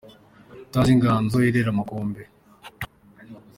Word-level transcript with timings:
Utazi 0.63 0.89
inganzo 0.95 1.35
irera 1.47 1.69
amakombe 1.73 2.21